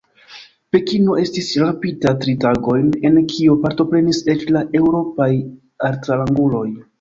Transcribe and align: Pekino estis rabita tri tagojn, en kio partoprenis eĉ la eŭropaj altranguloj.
Pekino 0.75 1.17
estis 1.23 1.49
rabita 1.63 2.13
tri 2.23 2.33
tagojn, 2.45 2.87
en 3.11 3.19
kio 3.35 3.57
partoprenis 3.67 4.23
eĉ 4.35 4.47
la 4.57 4.65
eŭropaj 4.81 5.29
altranguloj. 5.93 6.67